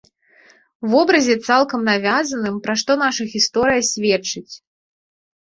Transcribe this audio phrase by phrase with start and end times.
[0.93, 4.53] Вобразе цалкам навязаным, пра што наша гісторыя сведчыць.